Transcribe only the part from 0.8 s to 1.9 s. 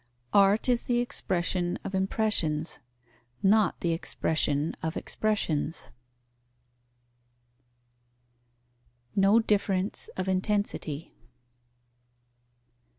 the expression